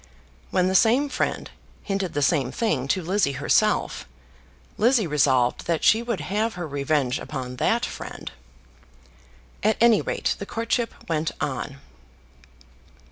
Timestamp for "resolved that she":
5.05-6.01